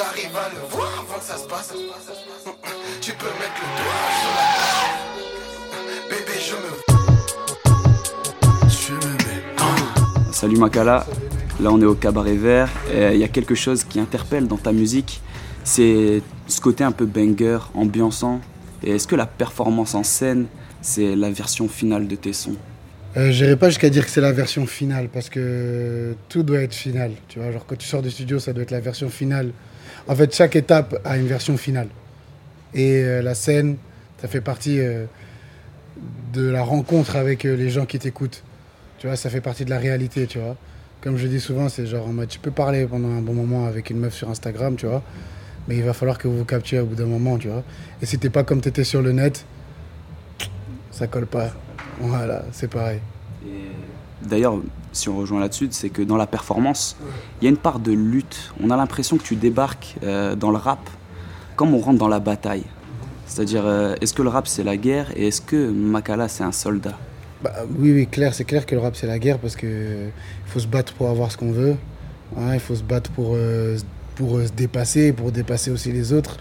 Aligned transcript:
J'arrive 0.00 0.34
à 0.34 0.48
le 0.48 0.60
voir 0.70 0.88
avant 0.98 1.18
que 1.18 1.24
ça 1.24 1.36
se 1.36 1.46
passe. 1.46 1.74
Tu 3.02 3.12
peux 3.12 3.26
mettre 3.26 3.60
le 3.60 3.66
doigt 3.82 4.08
sur 4.20 4.32
la 4.38 6.16
Bébé, 6.16 6.36
je 6.40 6.56
me. 6.56 6.70
Je 8.64 8.74
suis 8.74 8.94
bébé. 8.94 9.34
Salut 10.32 10.56
Makala, 10.56 11.06
là 11.60 11.70
on 11.70 11.78
est 11.82 11.84
au 11.84 11.94
Cabaret 11.94 12.36
Vert 12.36 12.70
il 12.94 13.18
y 13.18 13.24
a 13.24 13.28
quelque 13.28 13.54
chose 13.54 13.84
qui 13.84 14.00
interpelle 14.00 14.48
dans 14.48 14.56
ta 14.56 14.72
musique, 14.72 15.20
c'est 15.64 16.22
ce 16.46 16.60
côté 16.62 16.82
un 16.82 16.92
peu 16.92 17.04
banger, 17.04 17.58
ambiançant. 17.74 18.40
Et 18.82 18.92
est-ce 18.92 19.06
que 19.06 19.16
la 19.16 19.26
performance 19.26 19.94
en 19.94 20.02
scène, 20.02 20.46
c'est 20.80 21.14
la 21.14 21.30
version 21.30 21.68
finale 21.68 22.08
de 22.08 22.16
tes 22.16 22.32
sons? 22.32 22.56
Euh, 23.16 23.30
J'irai 23.30 23.56
pas 23.56 23.68
jusqu'à 23.68 23.90
dire 23.90 24.04
que 24.04 24.10
c'est 24.10 24.20
la 24.20 24.32
version 24.32 24.66
finale 24.66 25.08
parce 25.08 25.28
que 25.28 26.14
tout 26.28 26.42
doit 26.42 26.60
être 26.62 26.74
final. 26.74 27.12
Tu 27.28 27.38
vois, 27.38 27.48
quand 27.66 27.76
tu 27.76 27.86
sors 27.86 28.02
du 28.02 28.10
studio, 28.10 28.38
ça 28.38 28.52
doit 28.52 28.62
être 28.62 28.70
la 28.70 28.80
version 28.80 29.08
finale. 29.08 29.50
En 30.08 30.14
fait, 30.14 30.34
chaque 30.34 30.56
étape 30.56 31.00
a 31.04 31.16
une 31.16 31.26
version 31.26 31.56
finale. 31.56 31.88
Et 32.74 33.02
euh, 33.02 33.22
la 33.22 33.34
scène, 33.34 33.76
ça 34.20 34.28
fait 34.28 34.40
partie 34.40 34.80
euh, 34.80 35.06
de 36.32 36.48
la 36.48 36.62
rencontre 36.62 37.16
avec 37.16 37.44
euh, 37.44 37.56
les 37.56 37.70
gens 37.70 37.86
qui 37.86 37.98
t'écoutent. 37.98 38.42
Tu 38.98 39.06
vois, 39.06 39.16
ça 39.16 39.30
fait 39.30 39.40
partie 39.40 39.64
de 39.64 39.70
la 39.70 39.78
réalité, 39.78 40.26
tu 40.26 40.38
vois. 40.38 40.56
Comme 41.00 41.16
je 41.16 41.26
dis 41.26 41.40
souvent, 41.40 41.68
c'est 41.68 41.86
genre 41.86 42.06
en 42.06 42.12
mode, 42.12 42.28
tu 42.28 42.38
peux 42.38 42.50
parler 42.50 42.86
pendant 42.86 43.08
un 43.08 43.22
bon 43.22 43.32
moment 43.32 43.66
avec 43.66 43.90
une 43.90 43.98
meuf 43.98 44.14
sur 44.14 44.28
Instagram, 44.28 44.76
tu 44.76 44.86
vois. 44.86 45.02
Mais 45.68 45.76
il 45.76 45.82
va 45.82 45.92
falloir 45.92 46.18
que 46.18 46.28
vous 46.28 46.38
vous 46.38 46.44
captiez 46.44 46.80
au 46.80 46.86
bout 46.86 46.94
d'un 46.94 47.06
moment, 47.06 47.38
tu 47.38 47.48
vois. 47.48 47.64
Et 48.02 48.06
si 48.06 48.18
t'es 48.18 48.30
pas 48.30 48.44
comme 48.44 48.60
t'étais 48.60 48.84
sur 48.84 49.00
le 49.00 49.12
net, 49.12 49.46
ça 50.90 51.06
colle 51.06 51.26
pas. 51.26 51.52
Voilà, 52.00 52.42
c'est 52.52 52.68
pareil. 52.68 53.00
D'ailleurs, 54.22 54.56
si 54.92 55.08
on 55.08 55.16
rejoint 55.16 55.40
là-dessus, 55.40 55.68
c'est 55.70 55.88
que 55.88 56.02
dans 56.02 56.16
la 56.16 56.26
performance, 56.26 56.96
il 57.40 57.44
y 57.44 57.46
a 57.46 57.50
une 57.50 57.56
part 57.56 57.78
de 57.78 57.92
lutte. 57.92 58.52
On 58.62 58.70
a 58.70 58.76
l'impression 58.76 59.16
que 59.16 59.22
tu 59.22 59.36
débarques 59.36 59.96
euh, 60.02 60.34
dans 60.34 60.50
le 60.50 60.56
rap 60.58 60.80
comme 61.56 61.74
on 61.74 61.78
rentre 61.78 61.98
dans 61.98 62.08
la 62.08 62.20
bataille. 62.20 62.64
C'est-à-dire, 63.26 63.66
euh, 63.66 63.94
est-ce 64.00 64.14
que 64.14 64.22
le 64.22 64.28
rap 64.30 64.48
c'est 64.48 64.64
la 64.64 64.76
guerre 64.76 65.08
et 65.14 65.28
est-ce 65.28 65.40
que 65.40 65.70
Makala 65.70 66.26
c'est 66.26 66.42
un 66.42 66.52
soldat? 66.52 66.98
Bah, 67.42 67.52
oui, 67.78 67.92
oui, 67.92 68.06
clair, 68.06 68.34
c'est 68.34 68.44
clair 68.44 68.66
que 68.66 68.74
le 68.74 68.80
rap 68.80 68.96
c'est 68.96 69.06
la 69.06 69.18
guerre 69.18 69.38
parce 69.38 69.56
que 69.56 69.66
euh, 69.66 70.08
il 70.46 70.50
faut 70.50 70.58
se 70.58 70.66
battre 70.66 70.94
pour 70.94 71.08
avoir 71.08 71.30
ce 71.30 71.36
qu'on 71.36 71.52
veut. 71.52 71.76
hein, 72.36 72.54
il 72.54 72.60
faut 72.60 72.74
se 72.74 72.82
battre 72.82 73.10
pour, 73.10 73.32
euh, 73.34 73.78
pour 74.16 74.40
se 74.40 74.52
dépasser, 74.52 75.12
pour 75.12 75.32
dépasser 75.32 75.70
aussi 75.70 75.92
les 75.92 76.12
autres, 76.12 76.38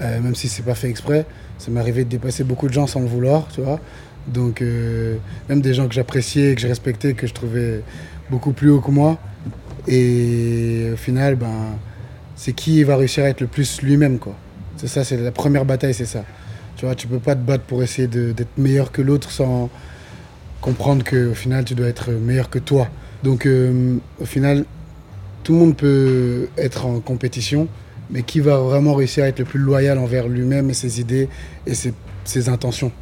même 0.00 0.34
si 0.34 0.48
c'est 0.48 0.62
pas 0.62 0.74
fait 0.74 0.88
exprès. 0.88 1.26
Ça 1.58 1.70
m'est 1.70 1.80
arrivé 1.80 2.04
de 2.04 2.08
dépasser 2.10 2.44
beaucoup 2.44 2.68
de 2.68 2.72
gens 2.72 2.86
sans 2.86 3.00
le 3.00 3.06
vouloir, 3.06 3.48
tu 3.48 3.62
vois. 3.62 3.80
Donc, 4.32 4.62
euh, 4.62 5.16
même 5.48 5.60
des 5.60 5.74
gens 5.74 5.88
que 5.88 5.94
j'appréciais, 5.94 6.54
que 6.54 6.60
je 6.60 6.68
respectais, 6.68 7.14
que 7.14 7.26
je 7.26 7.34
trouvais 7.34 7.82
beaucoup 8.30 8.52
plus 8.52 8.70
haut 8.70 8.80
que 8.80 8.90
moi. 8.90 9.18
Et 9.86 10.90
au 10.92 10.96
final, 10.96 11.36
ben, 11.36 11.76
c'est 12.36 12.52
qui 12.52 12.84
va 12.84 12.96
réussir 12.96 13.24
à 13.24 13.28
être 13.28 13.40
le 13.40 13.46
plus 13.46 13.82
lui-même, 13.82 14.18
quoi. 14.18 14.34
C'est 14.76 14.88
ça, 14.88 15.02
c'est 15.02 15.16
la 15.16 15.32
première 15.32 15.64
bataille, 15.64 15.94
c'est 15.94 16.06
ça. 16.06 16.24
Tu 16.76 16.84
vois, 16.84 16.94
tu 16.94 17.08
peux 17.08 17.18
pas 17.18 17.34
te 17.34 17.40
battre 17.40 17.64
pour 17.64 17.82
essayer 17.82 18.06
d'être 18.06 18.56
meilleur 18.56 18.92
que 18.92 19.02
l'autre 19.02 19.30
sans 19.30 19.68
comprendre 20.60 21.04
qu'au 21.04 21.34
final, 21.34 21.64
tu 21.64 21.74
dois 21.74 21.88
être 21.88 22.10
meilleur 22.12 22.50
que 22.50 22.58
toi. 22.58 22.88
Donc, 23.24 23.46
euh, 23.46 23.96
au 24.20 24.24
final, 24.24 24.64
tout 25.42 25.52
le 25.54 25.58
monde 25.58 25.76
peut 25.76 26.48
être 26.56 26.86
en 26.86 27.00
compétition, 27.00 27.66
mais 28.10 28.22
qui 28.22 28.40
va 28.40 28.58
vraiment 28.58 28.94
réussir 28.94 29.24
à 29.24 29.28
être 29.28 29.40
le 29.40 29.44
plus 29.44 29.58
loyal 29.58 29.98
envers 29.98 30.28
lui-même 30.28 30.70
et 30.70 30.74
ses 30.74 31.00
idées 31.00 31.28
et 31.66 31.72
ses 31.74 32.48
intentions? 32.48 32.92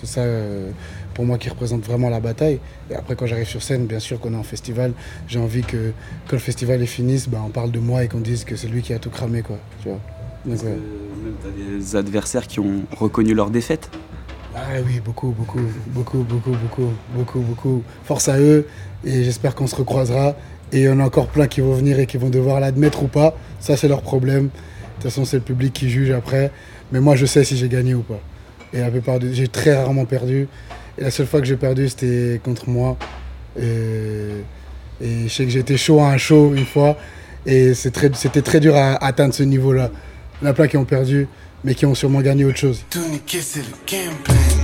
C'est 0.00 0.06
ça, 0.06 0.20
euh, 0.22 0.70
pour 1.14 1.26
moi, 1.26 1.36
qui 1.36 1.50
représente 1.50 1.84
vraiment 1.84 2.08
la 2.08 2.20
bataille. 2.20 2.58
Et 2.90 2.94
après, 2.94 3.16
quand 3.16 3.26
j'arrive 3.26 3.46
sur 3.48 3.62
scène, 3.62 3.86
bien 3.86 3.98
sûr 3.98 4.18
qu'on 4.18 4.32
est 4.32 4.36
en 4.36 4.42
festival, 4.42 4.92
j'ai 5.28 5.38
envie 5.38 5.62
que 5.62 5.92
quand 6.26 6.36
le 6.36 6.38
festival 6.38 6.82
est 6.82 6.86
fini, 6.86 7.22
ben, 7.28 7.42
on 7.46 7.50
parle 7.50 7.70
de 7.70 7.78
moi 7.80 8.02
et 8.04 8.08
qu'on 8.08 8.20
dise 8.20 8.44
que 8.44 8.56
c'est 8.56 8.68
lui 8.68 8.80
qui 8.82 8.94
a 8.94 8.98
tout 8.98 9.10
cramé, 9.10 9.42
quoi. 9.42 9.58
Tu 9.82 9.88
vois 9.88 9.98
Donc, 10.46 10.54
Est-ce 10.54 10.62
que 10.62 10.68
ouais. 10.68 10.72
même 10.72 11.34
t'as 11.42 11.50
des 11.50 11.96
adversaires 11.96 12.46
qui 12.46 12.60
ont 12.60 12.82
reconnu 12.96 13.34
leur 13.34 13.50
défaite 13.50 13.90
Ah 14.56 14.60
oui, 14.86 15.00
beaucoup, 15.04 15.34
beaucoup, 15.36 15.60
beaucoup, 15.88 16.18
beaucoup, 16.22 16.50
beaucoup, 16.52 16.92
beaucoup, 17.14 17.40
beaucoup. 17.40 17.82
Force 18.04 18.28
à 18.28 18.38
eux 18.38 18.66
et 19.04 19.22
j'espère 19.22 19.54
qu'on 19.54 19.66
se 19.66 19.76
recroisera. 19.76 20.34
Et 20.72 20.78
il 20.78 20.84
y 20.84 20.88
en 20.88 21.00
a 21.00 21.04
encore 21.04 21.26
plein 21.26 21.46
qui 21.48 21.60
vont 21.60 21.74
venir 21.74 21.98
et 21.98 22.06
qui 22.06 22.16
vont 22.16 22.30
devoir 22.30 22.60
l'admettre 22.60 23.02
ou 23.02 23.08
pas. 23.08 23.34
Ça, 23.58 23.76
c'est 23.76 23.88
leur 23.88 24.02
problème. 24.02 24.44
De 24.44 24.48
toute 24.94 25.02
façon, 25.04 25.24
c'est 25.24 25.36
le 25.36 25.42
public 25.42 25.72
qui 25.72 25.90
juge 25.90 26.10
après. 26.10 26.52
Mais 26.92 27.00
moi, 27.00 27.16
je 27.16 27.26
sais 27.26 27.42
si 27.44 27.56
j'ai 27.56 27.68
gagné 27.68 27.94
ou 27.94 28.02
pas. 28.02 28.20
Et 28.72 28.80
la 28.80 28.90
plupart 28.90 29.18
de... 29.18 29.32
j'ai 29.32 29.48
très 29.48 29.74
rarement 29.76 30.04
perdu. 30.04 30.48
Et 30.98 31.02
la 31.02 31.10
seule 31.10 31.26
fois 31.26 31.40
que 31.40 31.46
j'ai 31.46 31.56
perdu, 31.56 31.88
c'était 31.88 32.40
contre 32.44 32.68
moi. 32.68 32.96
Et, 33.60 34.44
je 35.02 35.28
sais 35.28 35.46
que 35.46 35.56
été 35.56 35.76
chaud 35.76 36.00
à 36.00 36.08
un 36.10 36.18
show 36.18 36.54
une 36.54 36.66
fois. 36.66 36.96
Et 37.46 37.74
c'est 37.74 37.90
très- 37.90 38.10
c'était 38.14 38.42
très 38.42 38.60
dur 38.60 38.76
à 38.76 39.02
atteindre 39.04 39.34
ce 39.34 39.42
niveau-là. 39.42 39.90
Il 40.40 40.44
y 40.44 40.48
en 40.48 40.50
a 40.50 40.54
plein 40.54 40.68
qui 40.68 40.76
ont 40.76 40.84
perdu, 40.84 41.26
mais 41.64 41.74
qui 41.74 41.86
ont 41.86 41.94
sûrement 41.94 42.20
gagné 42.20 42.44
autre 42.44 42.58
chose. 42.58 42.84
C'est 42.90 43.60
le 43.60 44.59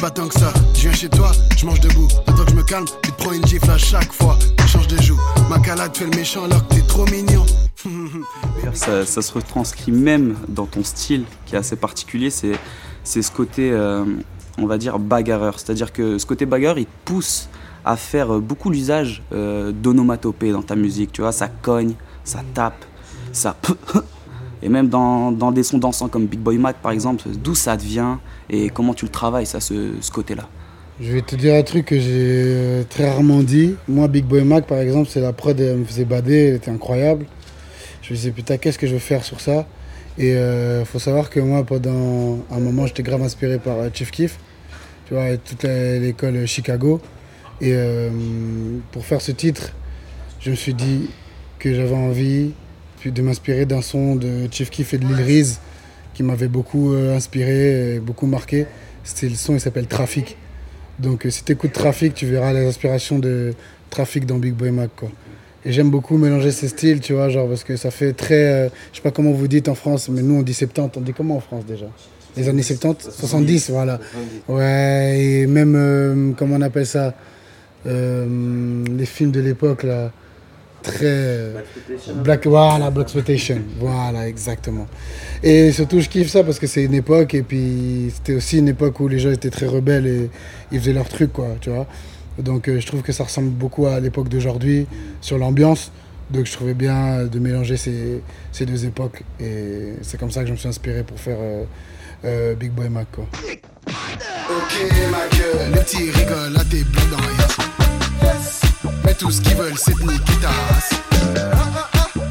pas 0.00 0.10
tant 0.10 0.28
que 0.28 0.38
ça. 0.38 0.52
Je 0.74 0.80
viens 0.82 0.92
chez 0.92 1.08
toi, 1.08 1.30
je 1.56 1.66
mange 1.66 1.80
debout. 1.80 2.08
Attends 2.26 2.44
que 2.44 2.50
je 2.50 2.56
me 2.56 2.62
calme, 2.62 2.84
tu 3.02 3.12
te 3.12 3.16
prends 3.16 3.32
une 3.32 3.46
gifle 3.46 3.70
à 3.70 3.78
chaque 3.78 4.12
fois. 4.12 4.38
Tu 4.58 4.68
changes 4.68 4.88
de 4.88 5.00
joue. 5.00 5.18
Ma 5.48 5.58
calade 5.58 5.96
fait 5.96 6.04
le 6.04 6.16
méchant 6.16 6.44
alors 6.44 6.66
que 6.68 6.74
t'es 6.74 6.82
trop 6.82 7.04
mignon. 7.06 7.44
ça, 8.74 9.04
ça 9.06 9.22
se 9.22 9.32
retranscrit 9.32 9.92
même 9.92 10.36
dans 10.48 10.66
ton 10.66 10.84
style 10.84 11.24
qui 11.46 11.54
est 11.54 11.58
assez 11.58 11.76
particulier. 11.76 12.30
C'est, 12.30 12.52
c'est 13.02 13.22
ce 13.22 13.30
côté, 13.30 13.70
euh, 13.70 14.04
on 14.58 14.66
va 14.66 14.78
dire, 14.78 14.98
bagarreur. 14.98 15.58
C'est-à-dire 15.58 15.92
que 15.92 16.18
ce 16.18 16.26
côté 16.26 16.46
bagarreur, 16.46 16.78
il 16.78 16.86
te 16.86 16.90
pousse 17.04 17.48
à 17.84 17.96
faire 17.96 18.34
euh, 18.34 18.40
beaucoup 18.40 18.70
l'usage 18.70 19.22
euh, 19.32 19.72
d'onomatopée 19.72 20.52
dans 20.52 20.62
ta 20.62 20.76
musique. 20.76 21.12
Tu 21.12 21.20
vois, 21.20 21.32
ça 21.32 21.48
cogne, 21.48 21.94
ça 22.24 22.40
tape, 22.54 22.84
ça. 23.32 23.56
Et 24.64 24.70
même 24.70 24.88
dans, 24.88 25.30
dans 25.30 25.52
des 25.52 25.62
sons 25.62 25.76
dansants 25.78 26.08
comme 26.08 26.26
Big 26.26 26.40
Boy 26.40 26.56
Mac, 26.56 26.76
par 26.82 26.90
exemple, 26.90 27.28
d'où 27.42 27.54
ça 27.54 27.76
devient 27.76 28.16
et 28.48 28.70
comment 28.70 28.94
tu 28.94 29.04
le 29.04 29.10
travailles, 29.10 29.44
ça, 29.44 29.60
ce, 29.60 30.10
côté-là. 30.10 30.48
Je 31.00 31.12
vais 31.12 31.20
te 31.22 31.36
dire 31.36 31.54
un 31.54 31.62
truc 31.62 31.86
que 31.86 31.98
j'ai 31.98 32.08
euh, 32.08 32.82
très 32.88 33.10
rarement 33.10 33.42
dit. 33.42 33.74
Moi, 33.86 34.08
Big 34.08 34.24
Boy 34.24 34.42
Mac, 34.42 34.66
par 34.66 34.78
exemple, 34.78 35.10
c'est 35.10 35.20
la 35.20 35.34
prod, 35.34 35.58
elle 35.60 35.76
me 35.76 35.84
faisait 35.84 36.06
bader, 36.06 36.48
elle 36.48 36.54
était 36.54 36.70
incroyable. 36.70 37.26
Je 38.02 38.12
me 38.12 38.16
disais, 38.16 38.30
putain, 38.30 38.56
qu'est-ce 38.56 38.78
que 38.78 38.86
je 38.86 38.94
vais 38.94 39.00
faire 39.00 39.22
sur 39.22 39.40
ça? 39.40 39.66
Et 40.16 40.30
il 40.30 40.86
faut 40.86 40.98
savoir 40.98 41.28
que 41.28 41.40
moi, 41.40 41.62
pendant 41.64 42.38
un 42.50 42.60
moment, 42.60 42.86
j'étais 42.86 43.02
grave 43.02 43.22
inspiré 43.22 43.58
par 43.58 43.78
euh, 43.78 43.88
Chief 43.92 44.10
Keef, 44.10 44.38
tu 45.06 45.14
vois, 45.14 45.36
toute 45.36 45.64
l'école 45.64 46.46
Chicago. 46.46 47.00
Et 47.60 47.72
euh, 47.72 48.10
pour 48.92 49.04
faire 49.04 49.20
ce 49.20 49.32
titre, 49.32 49.72
je 50.40 50.50
me 50.50 50.54
suis 50.56 50.74
dit 50.74 51.10
que 51.58 51.74
j'avais 51.74 51.94
envie 51.94 52.52
puis 53.04 53.12
de 53.12 53.20
m'inspirer 53.20 53.66
d'un 53.66 53.82
son 53.82 54.16
de 54.16 54.48
Chief 54.50 54.70
Keef 54.70 54.94
et 54.94 54.98
de 54.98 55.04
Lil 55.04 55.16
Reese 55.16 55.60
qui 56.14 56.22
m'avait 56.22 56.48
beaucoup 56.48 56.94
euh, 56.94 57.14
inspiré, 57.14 57.96
et 57.96 57.98
beaucoup 57.98 58.24
marqué. 58.24 58.64
C'était 59.02 59.28
le 59.28 59.34
son, 59.34 59.52
il 59.52 59.60
s'appelle 59.60 59.86
Trafic. 59.86 60.38
Donc 60.98 61.26
euh, 61.26 61.30
si 61.30 61.44
tu 61.44 61.52
écoutes 61.52 61.72
Trafic, 61.74 62.14
tu 62.14 62.24
verras 62.24 62.54
les 62.54 62.64
inspirations 62.66 63.18
de 63.18 63.52
Trafic 63.90 64.24
dans 64.24 64.38
Big 64.38 64.54
Boy 64.54 64.70
Mac. 64.70 64.88
Quoi. 64.96 65.10
Et 65.66 65.72
j'aime 65.72 65.90
beaucoup 65.90 66.16
mélanger 66.16 66.50
ces 66.50 66.68
styles, 66.68 67.00
tu 67.00 67.12
vois, 67.12 67.28
genre 67.28 67.46
parce 67.46 67.62
que 67.62 67.76
ça 67.76 67.90
fait 67.90 68.14
très... 68.14 68.42
euh, 68.42 68.68
je 68.92 68.96
sais 68.96 69.02
pas 69.02 69.10
comment 69.10 69.32
vous 69.32 69.48
dites 69.48 69.68
en 69.68 69.74
France, 69.74 70.08
mais 70.08 70.22
nous 70.22 70.36
on 70.36 70.42
dit 70.42 70.54
70, 70.54 70.96
on 70.96 71.02
dit 71.02 71.12
comment 71.12 71.36
en 71.36 71.40
France 71.40 71.66
déjà? 71.66 71.90
Les 72.38 72.48
années 72.48 72.62
70 72.62 73.10
70, 73.10 73.68
voilà. 73.68 74.00
Ouais, 74.48 75.20
et 75.20 75.46
même, 75.46 75.74
euh, 75.76 76.32
comment 76.38 76.56
on 76.56 76.62
appelle 76.62 76.86
ça? 76.86 77.12
Euh, 77.86 78.82
Les 78.96 79.04
films 79.04 79.30
de 79.30 79.40
l'époque, 79.40 79.82
là, 79.82 80.10
très... 80.84 81.52
Black, 82.22 82.46
voilà, 82.46 82.90
Black 82.90 83.06
Exploitation. 83.06 83.60
Voilà, 83.80 84.28
exactement. 84.28 84.86
Et 85.42 85.72
surtout, 85.72 86.00
je 86.00 86.08
kiffe 86.08 86.30
ça 86.30 86.44
parce 86.44 86.58
que 86.58 86.66
c'est 86.66 86.84
une 86.84 86.94
époque, 86.94 87.34
et 87.34 87.42
puis 87.42 88.12
c'était 88.14 88.34
aussi 88.34 88.58
une 88.58 88.68
époque 88.68 89.00
où 89.00 89.08
les 89.08 89.18
gens 89.18 89.30
étaient 89.32 89.50
très 89.50 89.66
rebelles 89.66 90.06
et 90.06 90.30
ils 90.70 90.78
faisaient 90.78 90.92
leur 90.92 91.08
truc, 91.08 91.32
quoi, 91.32 91.48
tu 91.60 91.70
vois. 91.70 91.86
Donc 92.38 92.68
euh, 92.68 92.80
je 92.80 92.86
trouve 92.86 93.02
que 93.02 93.12
ça 93.12 93.24
ressemble 93.24 93.50
beaucoup 93.50 93.86
à 93.86 94.00
l'époque 94.00 94.28
d'aujourd'hui 94.28 94.86
sur 95.20 95.38
l'ambiance. 95.38 95.92
Donc 96.30 96.46
je 96.46 96.52
trouvais 96.52 96.74
bien 96.74 97.24
de 97.26 97.38
mélanger 97.38 97.76
ces, 97.76 98.22
ces 98.50 98.66
deux 98.66 98.84
époques. 98.86 99.22
Et 99.40 99.94
c'est 100.02 100.18
comme 100.18 100.30
ça 100.30 100.40
que 100.40 100.48
je 100.48 100.52
me 100.52 100.56
suis 100.56 100.68
inspiré 100.68 101.02
pour 101.04 101.18
faire 101.18 101.38
euh, 101.40 101.64
euh, 102.24 102.54
Big 102.54 102.72
Boy 102.72 102.88
Mac, 102.88 103.06
quoi. 103.12 103.26
Ok, 103.86 104.72
ma 105.10 105.36
gueule. 105.36 105.72
Les 105.74 105.80
petits 105.80 106.10
rigolent 106.10 106.56
à 106.56 106.64
tes 106.64 106.82
blagues 106.82 107.10
dans. 107.10 107.83
Mais 109.14 109.18
tout 109.18 109.30
ce 109.30 109.40
qu'ils 109.40 109.54
veulent, 109.54 109.78
c'est 109.78 109.94
te 109.94 110.02
niquer 110.02 110.32
ta 110.40 110.48
race. 110.48 110.90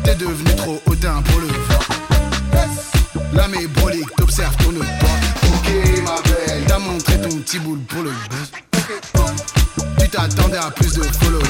T'es 0.04 0.16
devenu 0.16 0.54
trop 0.56 0.82
hautain 0.86 1.22
pour 1.22 1.40
le 1.40 1.48
voir. 1.48 1.80
Là, 3.34 3.48
mes 3.48 3.68
broliques 3.68 4.14
t'observent, 4.18 4.58
tourne 4.58 4.80
pas. 4.80 5.48
Ok, 5.48 5.70
ma 6.04 6.22
belle. 6.22 6.80
montrer 6.82 7.22
ton 7.22 7.38
petit 7.38 7.60
boule 7.60 7.80
pour 7.80 8.04
le 8.04 8.10
buzz. 8.30 8.52
Tu 10.00 10.10
t'attendais 10.10 10.58
à 10.58 10.72
plus 10.72 10.94
de 10.94 11.04
followers. 11.04 11.46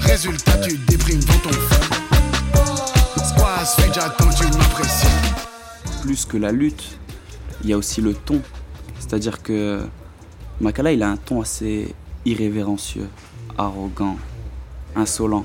Résultat, 0.00 0.56
tu 0.58 0.78
déprimes 0.78 1.20
dans 1.24 1.50
ton 1.50 1.52
fond. 1.52 3.24
Squash, 3.24 3.76
fait 3.76 3.92
j'attends, 3.92 4.30
tu 4.30 4.44
m'apprécies. 4.56 5.06
Plus 6.02 6.24
que 6.24 6.38
la 6.38 6.52
lutte, 6.52 6.98
il 7.62 7.70
y 7.70 7.72
a 7.74 7.76
aussi 7.76 8.00
le 8.00 8.14
ton. 8.14 8.40
C'est-à-dire 8.98 9.42
que 9.42 9.82
Makala, 10.60 10.92
il 10.92 11.02
a 11.02 11.10
un 11.10 11.16
ton 11.18 11.42
assez 11.42 11.94
irrévérencieux, 12.24 13.08
arrogant, 13.60 14.16
insolent. 14.96 15.44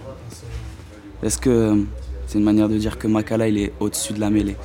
Est-ce 1.22 1.38
que 1.38 1.84
c'est 2.28 2.38
une 2.38 2.44
manière 2.44 2.70
de 2.70 2.78
dire 2.78 2.98
que 2.98 3.08
Makala, 3.08 3.48
il 3.48 3.58
est 3.58 3.74
au-dessus 3.80 4.14
de 4.14 4.20
la 4.20 4.30
mêlée? 4.30 4.56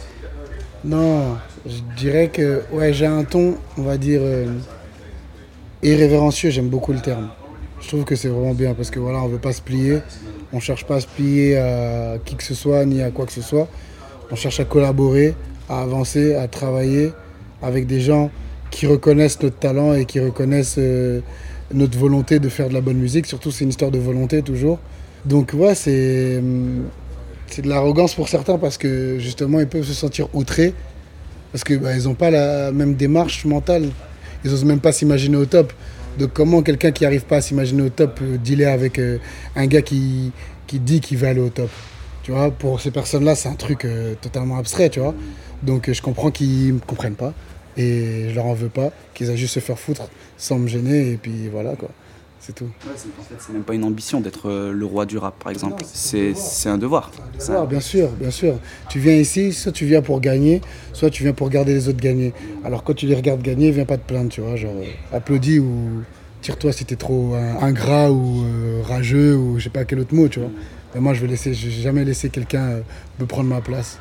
Non, 0.85 1.37
je 1.67 1.81
dirais 1.97 2.29
que 2.29 2.63
ouais, 2.73 2.93
j'ai 2.93 3.07
un 3.07 3.25
ton, 3.25 3.57
on 3.77 3.83
va 3.83 3.99
dire, 3.99 4.21
euh, 4.23 4.47
irrévérencieux, 5.83 6.51
j'aime 6.51 6.69
beaucoup 6.69 6.93
le 6.93 7.01
terme. 7.01 7.29
Je 7.81 7.89
trouve 7.89 8.05
que 8.05 8.15
c'est 8.15 8.29
vraiment 8.29 8.55
bien 8.55 8.75
parce 8.75 8.91
que 8.91 8.99
voilà, 8.99 9.19
on 9.23 9.29
veut 9.29 9.39
pas 9.39 9.53
se 9.53 9.63
plier, 9.63 9.99
on 10.53 10.61
cherche 10.61 10.87
pas 10.87 10.97
à 10.97 11.01
se 11.01 11.07
plier 11.07 11.59
à 11.59 12.19
qui 12.25 12.37
que 12.37 12.45
ce 12.45 12.55
soit 12.55 12.85
ni 12.85 13.03
à 13.03 13.11
quoi 13.11 13.27
que 13.27 13.33
ce 13.33 13.43
soit. 13.43 13.69
On 14.31 14.37
cherche 14.37 14.61
à 14.61 14.65
collaborer, 14.65 15.35
à 15.69 15.83
avancer, 15.83 16.35
à 16.35 16.47
travailler 16.47 17.13
avec 17.63 17.87
des 17.87 18.01
gens 18.01 18.31
qui 18.71 18.87
reconnaissent 18.87 19.43
notre 19.43 19.59
talent 19.59 19.95
et 19.95 20.05
qui 20.05 20.21
reconnaissent 20.21 20.77
euh, 20.79 21.21
notre 21.73 21.99
volonté 21.99 22.39
de 22.39 22.49
faire 22.49 22.69
de 22.69 22.75
la 22.75 22.81
bonne 22.81 22.99
musique. 22.99 23.27
Surtout, 23.27 23.51
c'est 23.51 23.65
une 23.65 23.71
histoire 23.71 23.91
de 23.91 23.99
volonté 23.99 24.43
toujours. 24.43 24.79
Donc, 25.25 25.53
ouais, 25.55 25.75
c'est 25.75 26.39
hum, 26.39 26.85
c'est 27.51 27.63
de 27.63 27.69
l'arrogance 27.69 28.15
pour 28.15 28.29
certains 28.29 28.59
parce 28.59 28.79
que 28.79 29.19
justement, 29.19 29.61
ils 29.61 29.67
peuvent 29.67 29.85
se 29.85 29.93
sentir 29.93 30.29
outrés 30.35 30.73
parce 31.53 31.65
que 31.65 31.75
bah, 31.75 31.97
n'ont 31.97 32.15
pas 32.15 32.31
la 32.31 32.73
même 32.73 32.95
démarche 32.95 33.45
mentale. 33.45 33.89
Ils 34.45 34.51
n'osent 34.51 34.65
même 34.65 34.81
pas 34.81 34.93
s'imaginer 34.93 35.37
au 35.37 35.47
top. 35.47 35.73
Donc, 36.19 36.33
comment 36.33 36.63
quelqu'un 36.63 36.93
qui 36.93 37.05
n'arrive 37.05 37.25
pas 37.25 37.37
à 37.37 37.41
s'imaginer 37.41 37.83
au 37.83 37.89
top 37.89 38.17
peut 38.17 38.39
dealer 38.39 38.67
avec 38.67 38.99
euh, 38.99 39.19
un 39.57 39.67
gars 39.67 39.83
qui, 39.83 40.33
qui 40.67 40.79
dit 40.79 41.01
qu'il 41.01 41.19
veut 41.19 41.29
aller 41.29 41.41
au 41.41 41.51
top 41.51 41.71
Tu 42.23 42.33
vois, 42.33 42.51
pour 42.51 42.81
ces 42.81 42.91
personnes-là, 42.91 43.35
c'est 43.35 43.49
un 43.49 43.55
truc 43.55 43.85
euh, 43.85 44.15
totalement 44.21 44.59
abstrait, 44.59 44.89
tu 44.89 45.01
vois. 45.01 45.15
Donc, 45.63 45.89
euh, 45.89 45.93
je 45.93 46.03
comprends 46.03 46.31
qu'ils 46.31 46.75
ne 46.75 46.79
comprennent 46.81 47.15
pas 47.15 47.35
et 47.81 48.31
je 48.31 48.35
leur 48.35 48.47
en 48.47 48.55
veux 48.55 48.69
pas, 48.69 48.91
qu'ils 49.15 49.31
aient 49.31 49.37
juste 49.37 49.55
se 49.55 49.61
faire 49.61 49.79
foutre 49.79 50.09
sans 50.37 50.59
me 50.59 50.69
gêner 50.69 51.13
et 51.13 51.17
puis 51.17 51.49
voilà 51.51 51.75
quoi. 51.77 51.89
C'est 52.43 52.55
tout. 52.55 52.65
En 52.87 52.97
fait, 53.23 53.37
c'est 53.39 53.53
même 53.53 53.65
pas 53.65 53.75
une 53.75 53.85
ambition 53.85 54.23
d'être 54.23 54.49
euh, 54.49 54.73
le 54.73 54.87
roi 54.87 55.05
du 55.05 55.19
rap, 55.19 55.35
par 55.43 55.53
exemple. 55.53 55.85
C'est 55.93 56.33
un 56.71 56.79
devoir. 56.79 57.11
C'est 57.39 57.53
un- 57.53 57.63
Ah, 57.65 57.67
bien 57.67 57.81
sûr, 57.81 58.09
bien 58.13 58.31
sûr. 58.31 58.55
Tu 58.89 58.99
viens 58.99 59.13
ici, 59.15 59.53
soit 59.53 59.73
tu 59.73 59.85
viens 59.85 60.01
pour 60.01 60.23
gagner, 60.23 60.63
soit 60.95 61.11
tu 61.11 61.23
viens 61.23 61.35
pour 61.35 61.49
regarder 61.49 61.75
les 61.75 61.87
autres 61.89 62.01
gagner. 62.01 62.33
Alors 62.65 62.83
quand 62.83 62.95
tu 62.95 63.07
les 63.07 63.15
regardes 63.15 63.43
gagner, 63.43 63.71
viens 63.73 63.85
pas 63.85 63.99
te 63.99 64.07
plaindre, 64.09 64.31
tu 64.31 64.41
vois. 64.41 64.57
Genre, 64.57 64.73
euh, 64.75 65.17
applaudis 65.17 65.59
ou 65.59 66.03
tire-toi 66.41 66.73
si 66.73 66.87
t'es 66.87 66.97
trop 66.97 67.35
ingrat 67.61 68.11
ou 68.11 68.43
euh, 68.47 68.81
rageux 68.85 69.37
ou 69.37 69.59
je 69.59 69.65
sais 69.65 69.71
pas 69.71 69.85
quel 69.85 69.99
autre 70.01 70.15
mot, 70.15 70.27
tu 70.29 70.41
vois. 70.41 70.51
Mais 70.95 71.01
moi, 71.03 71.13
je 71.13 71.21
vais 71.21 71.27
laisser, 71.29 71.53
je 71.53 71.67
vais 71.67 71.73
jamais 71.83 72.05
laisser 72.07 72.31
quelqu'un 72.31 72.79
me 73.19 73.27
prendre 73.27 73.51
ma 73.51 73.61
place. 73.61 73.99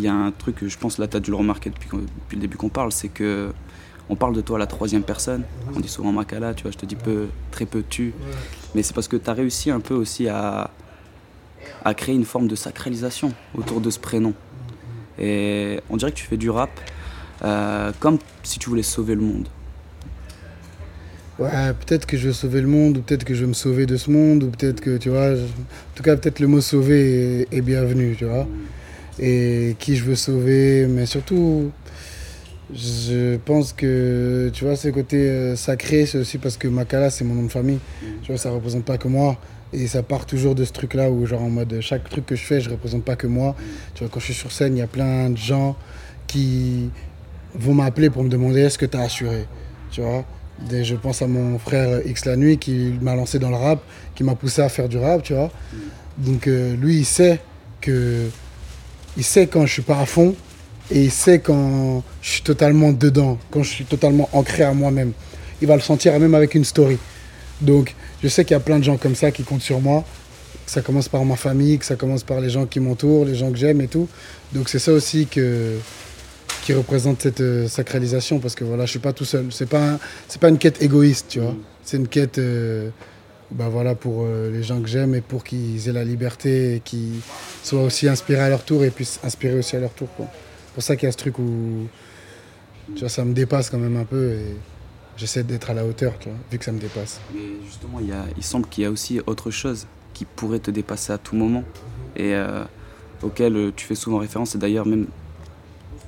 Il 0.00 0.04
y 0.04 0.08
a 0.08 0.14
un 0.14 0.30
truc 0.30 0.66
je 0.66 0.78
pense 0.78 0.96
là, 0.96 1.06
tu 1.06 1.18
as 1.18 1.20
dû 1.20 1.30
le 1.30 1.36
remarquer 1.36 1.68
depuis, 1.68 1.90
le 2.32 2.38
début 2.38 2.56
qu'on 2.56 2.70
parle, 2.70 2.90
c'est 2.90 3.10
que 3.10 3.52
on 4.08 4.16
parle 4.16 4.34
de 4.34 4.40
toi 4.40 4.56
à 4.56 4.58
la 4.58 4.66
troisième 4.66 5.02
personne. 5.02 5.42
On 5.76 5.78
dit 5.78 5.90
souvent 5.90 6.10
Makala, 6.10 6.54
tu 6.54 6.62
vois, 6.62 6.70
je 6.70 6.78
te 6.78 6.86
dis 6.86 6.96
peu, 6.96 7.26
très 7.50 7.66
peu 7.66 7.84
tu. 7.86 8.14
Mais 8.74 8.82
c'est 8.82 8.94
parce 8.94 9.08
que 9.08 9.18
tu 9.18 9.28
as 9.28 9.34
réussi 9.34 9.70
un 9.70 9.80
peu 9.80 9.92
aussi 9.92 10.26
à, 10.26 10.70
créer 11.98 12.14
une 12.14 12.24
forme 12.24 12.48
de 12.48 12.56
sacralisation 12.56 13.34
autour 13.54 13.82
de 13.82 13.90
ce 13.90 13.98
prénom. 13.98 14.32
Et 15.18 15.80
on 15.90 15.98
dirait 15.98 16.12
que 16.12 16.16
tu 16.16 16.24
fais 16.24 16.38
du 16.38 16.48
rap 16.48 16.70
euh, 17.44 17.92
comme 18.00 18.18
si 18.42 18.58
tu 18.58 18.70
voulais 18.70 18.82
sauver 18.82 19.14
le 19.14 19.20
monde. 19.20 19.48
Ouais, 21.38 21.74
peut-être 21.74 22.06
que 22.06 22.16
je 22.16 22.28
veux 22.28 22.32
sauver 22.32 22.62
le 22.62 22.68
monde, 22.68 22.96
ou 22.96 23.02
peut-être 23.02 23.24
que 23.24 23.34
je 23.34 23.42
veux 23.42 23.48
me 23.48 23.54
sauver 23.54 23.84
de 23.84 23.98
ce 23.98 24.10
monde, 24.10 24.44
ou 24.44 24.50
peut-être 24.50 24.80
que, 24.80 24.96
tu 24.96 25.10
vois, 25.10 25.32
en 25.34 25.94
tout 25.94 26.02
cas, 26.02 26.16
peut-être 26.16 26.40
le 26.40 26.46
mot 26.46 26.62
sauver 26.62 27.42
est, 27.42 27.48
est 27.52 27.60
bienvenu, 27.60 28.16
tu 28.16 28.24
vois. 28.24 28.46
Et 29.22 29.76
qui 29.78 29.96
je 29.96 30.04
veux 30.04 30.14
sauver, 30.14 30.86
mais 30.88 31.04
surtout, 31.04 31.70
je 32.74 33.36
pense 33.36 33.72
que, 33.72 34.50
tu 34.52 34.64
vois, 34.64 34.76
ce 34.76 34.88
côté 34.88 35.16
euh, 35.28 35.56
sacré, 35.56 36.06
c'est 36.06 36.18
aussi 36.18 36.38
parce 36.38 36.56
que 36.56 36.68
Makala, 36.68 37.10
c'est 37.10 37.24
mon 37.24 37.34
nom 37.34 37.42
de 37.42 37.48
famille. 37.52 37.80
Tu 38.22 38.28
vois, 38.32 38.38
ça 38.38 38.50
représente 38.50 38.84
pas 38.84 38.96
que 38.96 39.08
moi. 39.08 39.36
Et 39.72 39.86
ça 39.86 40.02
part 40.02 40.24
toujours 40.26 40.54
de 40.54 40.64
ce 40.64 40.72
truc-là 40.72 41.10
où, 41.10 41.26
genre, 41.26 41.42
en 41.42 41.50
mode, 41.50 41.78
chaque 41.80 42.08
truc 42.08 42.26
que 42.26 42.34
je 42.34 42.42
fais, 42.42 42.60
je 42.60 42.70
représente 42.70 43.04
pas 43.04 43.16
que 43.16 43.26
moi. 43.26 43.54
Tu 43.94 44.02
vois, 44.02 44.08
quand 44.12 44.20
je 44.20 44.26
suis 44.26 44.34
sur 44.34 44.52
scène, 44.52 44.76
il 44.76 44.80
y 44.80 44.82
a 44.82 44.86
plein 44.86 45.30
de 45.30 45.36
gens 45.36 45.76
qui 46.26 46.90
vont 47.54 47.74
m'appeler 47.74 48.08
pour 48.10 48.22
me 48.24 48.28
demander 48.28 48.60
est-ce 48.60 48.78
que 48.78 48.86
tu 48.86 48.96
as 48.96 49.00
assuré, 49.02 49.44
tu 49.90 50.00
vois? 50.00 50.24
Des- 50.68 50.84
je 50.84 50.94
pense 50.94 51.22
à 51.22 51.26
mon 51.26 51.58
frère 51.58 52.06
X 52.06 52.24
la 52.24 52.36
nuit 52.36 52.58
qui 52.58 52.92
m'a 53.00 53.14
lancé 53.16 53.38
dans 53.38 53.50
le 53.50 53.56
rap, 53.56 53.80
qui 54.14 54.22
m'a 54.24 54.34
poussé 54.34 54.62
à 54.62 54.68
faire 54.68 54.88
du 54.88 54.98
rap, 54.98 55.22
tu 55.22 55.34
vois? 55.34 55.50
Donc 56.18 56.46
euh, 56.46 56.76
lui, 56.76 56.98
il 56.98 57.04
sait 57.04 57.40
que 57.80 58.28
il 59.16 59.24
sait 59.24 59.46
quand 59.46 59.66
je 59.66 59.72
suis 59.72 59.82
pas 59.82 59.98
à 59.98 60.06
fond 60.06 60.34
et 60.90 61.02
il 61.04 61.10
sait 61.10 61.38
quand 61.38 62.02
je 62.22 62.30
suis 62.30 62.42
totalement 62.42 62.92
dedans, 62.92 63.38
quand 63.50 63.62
je 63.62 63.70
suis 63.70 63.84
totalement 63.84 64.28
ancré 64.32 64.62
à 64.62 64.72
moi-même. 64.72 65.12
Il 65.62 65.68
va 65.68 65.74
le 65.74 65.82
sentir 65.82 66.18
même 66.18 66.34
avec 66.34 66.54
une 66.54 66.64
story. 66.64 66.98
Donc 67.60 67.94
je 68.22 68.28
sais 68.28 68.44
qu'il 68.44 68.54
y 68.54 68.56
a 68.56 68.60
plein 68.60 68.78
de 68.78 68.84
gens 68.84 68.96
comme 68.96 69.14
ça 69.14 69.30
qui 69.30 69.42
comptent 69.42 69.62
sur 69.62 69.80
moi. 69.80 70.04
Que 70.66 70.72
ça 70.72 70.82
commence 70.82 71.08
par 71.08 71.24
ma 71.24 71.36
famille, 71.36 71.78
que 71.78 71.84
ça 71.84 71.96
commence 71.96 72.22
par 72.22 72.40
les 72.40 72.50
gens 72.50 72.66
qui 72.66 72.80
m'entourent, 72.80 73.24
les 73.24 73.34
gens 73.34 73.50
que 73.50 73.58
j'aime 73.58 73.80
et 73.80 73.88
tout. 73.88 74.08
Donc 74.52 74.68
c'est 74.68 74.78
ça 74.78 74.92
aussi 74.92 75.26
que 75.26 75.76
qui 76.62 76.72
représente 76.74 77.22
cette 77.22 77.40
euh, 77.40 77.68
sacralisation 77.68 78.38
parce 78.38 78.54
que 78.54 78.64
voilà, 78.64 78.84
je 78.84 78.90
suis 78.90 78.98
pas 78.98 79.12
tout 79.12 79.24
seul. 79.24 79.46
C'est 79.50 79.68
pas 79.68 79.98
c'est 80.28 80.40
pas 80.40 80.48
une 80.48 80.58
quête 80.58 80.82
égoïste, 80.82 81.26
tu 81.30 81.40
vois. 81.40 81.54
C'est 81.84 81.96
une 81.96 82.08
quête 82.08 82.38
euh, 82.38 82.90
bah 83.52 83.68
voilà 83.68 83.94
pour 83.94 84.24
euh, 84.24 84.50
les 84.50 84.62
gens 84.62 84.80
que 84.80 84.88
j'aime 84.88 85.14
et 85.14 85.20
pour 85.20 85.44
qu'ils 85.44 85.88
aient 85.88 85.92
la 85.92 86.04
liberté 86.04 86.76
et 86.76 86.80
qu'ils 86.80 87.20
soient 87.62 87.82
aussi 87.82 88.08
inspirés 88.08 88.42
à 88.42 88.48
leur 88.48 88.64
tour 88.64 88.84
et 88.84 88.90
puissent 88.90 89.20
inspirer 89.24 89.58
aussi 89.58 89.76
à 89.76 89.80
leur 89.80 89.92
tour. 89.92 90.08
C'est 90.18 90.74
pour 90.74 90.82
ça 90.82 90.96
qu'il 90.96 91.06
y 91.06 91.08
a 91.08 91.12
ce 91.12 91.16
truc 91.16 91.38
où 91.38 91.86
tu 92.94 93.00
vois 93.00 93.08
ça 93.08 93.24
me 93.24 93.32
dépasse 93.32 93.70
quand 93.70 93.78
même 93.78 93.96
un 93.96 94.04
peu 94.04 94.32
et 94.32 94.56
j'essaie 95.16 95.42
d'être 95.42 95.70
à 95.70 95.74
la 95.74 95.84
hauteur, 95.84 96.14
vu 96.50 96.58
que 96.58 96.64
ça 96.64 96.72
me 96.72 96.78
dépasse. 96.78 97.20
Mais 97.34 97.40
justement, 97.66 98.00
il 98.36 98.42
semble 98.42 98.66
qu'il 98.68 98.84
y 98.84 98.86
a 98.86 98.90
aussi 98.90 99.20
autre 99.26 99.50
chose 99.50 99.86
qui 100.14 100.24
pourrait 100.24 100.58
te 100.58 100.70
dépasser 100.70 101.12
à 101.12 101.18
tout 101.18 101.36
moment 101.36 101.64
et 102.16 102.34
euh, 102.34 102.64
auquel 103.22 103.56
euh, 103.56 103.72
tu 103.74 103.86
fais 103.86 103.94
souvent 103.94 104.18
référence. 104.18 104.54
Et 104.54 104.58
d'ailleurs, 104.58 104.86
même 104.86 105.06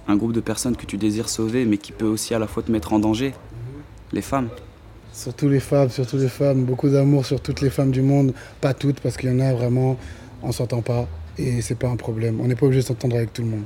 un 0.09 0.17
groupe 0.17 0.33
de 0.33 0.41
personnes 0.41 0.77
que 0.77 0.87
tu 0.87 0.97
désires 0.97 1.29
sauver, 1.29 1.65
mais 1.65 1.79
qui 1.79 1.93
peut 1.93 2.07
aussi 2.07 2.35
à 2.35 2.39
la 2.39 2.47
fois 2.47 2.63
te 2.63 2.73
mettre 2.73 2.93
en 2.93 2.99
danger, 2.99 3.35
les 4.13 4.23
femmes. 4.23 4.49
Surtout 5.13 5.49
les 5.49 5.61
femmes, 5.61 5.91
surtout 5.91 6.17
les 6.17 6.29
femmes, 6.29 6.65
beaucoup 6.65 6.89
d'amour 6.89 7.27
sur 7.27 7.41
toutes 7.41 7.61
les 7.61 7.69
femmes 7.69 7.91
du 7.91 8.01
monde, 8.01 8.33
pas 8.61 8.73
toutes 8.73 9.01
parce 9.01 9.17
qu'il 9.19 9.31
y 9.31 9.33
en 9.33 9.41
a 9.41 9.53
vraiment, 9.53 9.99
on 10.43 10.53
s'entend 10.53 10.81
pas 10.81 11.07
et 11.39 11.61
c'est 11.61 11.75
pas 11.75 11.89
un 11.89 11.97
problème. 11.97 12.41
On 12.41 12.47
n'est 12.47 12.55
pas 12.55 12.67
obligé 12.67 12.81
de 12.81 12.87
s'entendre 12.87 13.17
avec 13.17 13.33
tout 13.33 13.43
le 13.43 13.49
monde. 13.49 13.65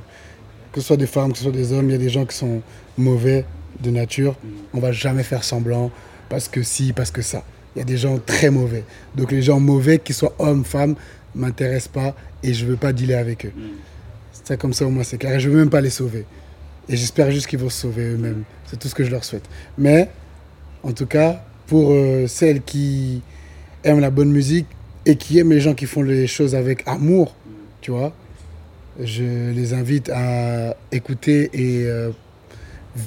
Que 0.73 0.81
ce 0.81 0.87
soit 0.87 0.97
des 0.97 1.07
femmes, 1.07 1.31
que 1.31 1.37
ce 1.37 1.45
soit 1.45 1.53
des 1.53 1.71
hommes, 1.71 1.89
il 1.89 1.93
y 1.93 1.95
a 1.95 1.99
des 1.99 2.09
gens 2.09 2.25
qui 2.25 2.35
sont 2.35 2.61
mauvais 2.97 3.45
de 3.81 3.89
nature. 3.91 4.35
On 4.73 4.79
va 4.79 4.91
jamais 4.91 5.23
faire 5.23 5.43
semblant 5.43 5.89
parce 6.29 6.49
que 6.49 6.63
si, 6.63 6.91
parce 6.91 7.11
que 7.11 7.21
ça. 7.21 7.43
Il 7.75 7.79
y 7.79 7.81
a 7.81 7.85
des 7.85 7.97
gens 7.97 8.19
très 8.19 8.49
mauvais. 8.49 8.83
Donc 9.15 9.31
les 9.31 9.41
gens 9.41 9.59
mauvais, 9.59 9.99
qu'ils 9.99 10.15
soient 10.15 10.35
hommes, 10.39 10.65
femmes, 10.65 10.95
m'intéressent 11.33 11.93
pas 11.93 12.15
et 12.43 12.53
je 12.53 12.65
veux 12.65 12.75
pas 12.75 12.91
dealer 12.91 13.15
avec 13.15 13.45
eux. 13.45 13.53
C'est 14.33 14.47
ça 14.47 14.57
comme 14.57 14.73
ça 14.73 14.85
au 14.85 14.89
moins 14.89 15.03
c'est 15.03 15.17
clair. 15.17 15.33
Et 15.33 15.39
je 15.39 15.49
veux 15.49 15.57
même 15.57 15.69
pas 15.69 15.81
les 15.81 15.89
sauver. 15.89 16.25
Et 16.89 16.97
j'espère 16.97 17.31
juste 17.31 17.47
qu'ils 17.47 17.59
vont 17.59 17.69
se 17.69 17.81
sauver 17.81 18.03
eux-mêmes. 18.03 18.43
C'est 18.65 18.77
tout 18.77 18.87
ce 18.89 18.95
que 18.95 19.03
je 19.03 19.11
leur 19.11 19.23
souhaite. 19.23 19.47
Mais 19.77 20.09
en 20.87 20.93
tout 20.93 21.05
cas, 21.05 21.43
pour 21.67 21.91
euh, 21.91 22.27
celles 22.27 22.61
qui 22.61 23.21
aiment 23.83 23.99
la 23.99 24.09
bonne 24.09 24.31
musique 24.31 24.67
et 25.05 25.17
qui 25.17 25.37
aiment 25.37 25.51
les 25.51 25.59
gens 25.59 25.73
qui 25.73 25.85
font 25.85 26.01
les 26.01 26.27
choses 26.27 26.55
avec 26.55 26.87
amour, 26.87 27.35
tu 27.81 27.91
vois, 27.91 28.13
je 29.01 29.51
les 29.51 29.73
invite 29.73 30.09
à 30.09 30.77
écouter 30.93 31.49
et 31.53 31.85
euh, 31.85 32.11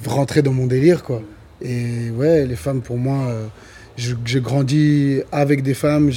rentrer 0.06 0.42
dans 0.42 0.52
mon 0.52 0.66
délire, 0.66 1.02
quoi. 1.02 1.22
Et 1.62 2.10
ouais, 2.10 2.46
les 2.46 2.56
femmes, 2.56 2.82
pour 2.82 2.98
moi, 2.98 3.28
euh, 3.28 3.46
j'ai 3.96 4.40
grandi 4.40 5.20
avec 5.32 5.62
des 5.62 5.74
femmes, 5.74 6.10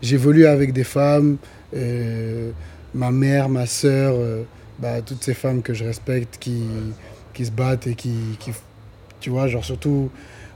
j'évolue 0.00 0.46
avec 0.46 0.72
des 0.72 0.84
femmes, 0.84 1.36
ma 2.94 3.10
mère, 3.10 3.48
ma 3.50 3.66
sœur, 3.66 4.16
bah, 4.78 5.00
toutes 5.02 5.22
ces 5.22 5.34
femmes 5.34 5.62
que 5.62 5.74
je 5.74 5.84
respecte, 5.84 6.38
qui, 6.38 6.64
qui 7.32 7.46
se 7.46 7.50
battent 7.50 7.86
et 7.86 7.94
qui, 7.94 8.14
qui, 8.38 8.52
tu 9.20 9.30
vois, 9.30 9.48
genre 9.48 9.64
surtout, 9.64 10.10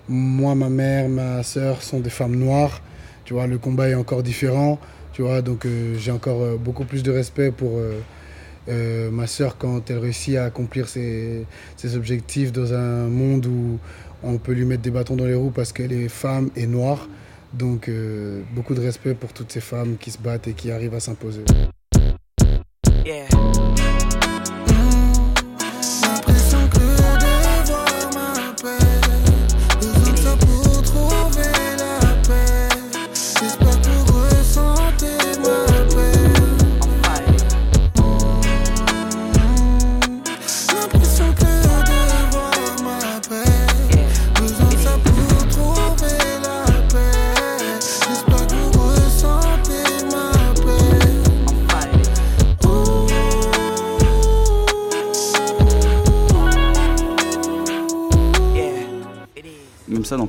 moi, 0.09 0.55
ma 0.55 0.69
mère, 0.69 1.09
ma 1.09 1.43
sœur 1.43 1.83
sont 1.83 2.01
des 2.01 2.11
femmes 2.11 2.37
noires, 2.37 2.81
tu 3.25 3.35
vois, 3.35 3.47
le 3.47 3.59
combat 3.59 3.89
est 3.89 3.95
encore 3.95 4.23
différent, 4.23 4.79
tu 5.13 5.23
vois, 5.23 5.43
donc 5.43 5.65
euh, 5.65 5.97
j'ai 5.99 6.11
encore 6.11 6.43
euh, 6.43 6.57
beaucoup 6.57 6.85
plus 6.85 7.03
de 7.03 7.11
respect 7.11 7.51
pour 7.51 7.81
euh, 8.69 9.11
ma 9.11 9.27
sœur 9.27 9.57
quand 9.59 9.91
elle 9.91 9.99
réussit 9.99 10.37
à 10.37 10.45
accomplir 10.45 10.89
ses, 10.89 11.47
objectifs 11.95 12.53
dans 12.53 12.75
un 12.75 13.09
monde 13.09 13.47
où 13.47 13.79
on 14.23 14.39
peut 14.39 14.53
lui 14.53 14.65
mettre 14.65 14.83
des 14.83 14.91
bâtons 14.91 15.17
dans 15.17 15.25
les 15.25 15.35
roues 15.35 15.53
parce 15.55 15.73
qu'elle 15.73 15.93
est 15.93 16.09
femme 16.09 16.51
et 16.55 16.67
noire. 16.67 17.09
Donc 17.55 17.89
beaucoup 18.55 18.75
de 18.75 18.81
respect 18.81 19.15
pour 19.15 19.33
toutes 19.33 19.53
ces 19.53 19.61
femmes 19.61 19.97
qui 19.99 20.11
se 20.11 20.19
battent 20.19 20.49
et 20.49 20.53
qui 20.53 20.71
arrivent 20.71 20.95
à 20.95 21.01
s'imposer. 21.01 21.45